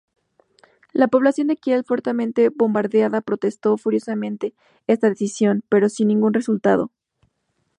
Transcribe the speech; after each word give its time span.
La 0.93 1.09
población 1.09 1.45
de 1.45 1.57
Kiel 1.57 1.83
fuertemente 1.83 2.49
bombardeada 2.49 3.21
protestó 3.21 3.77
furiosamente 3.77 4.55
esta 4.87 5.07
decisión, 5.07 5.61
pero 5.69 5.89
sin 5.89 6.07
ningún 6.07 6.33
resultado. 6.33 6.89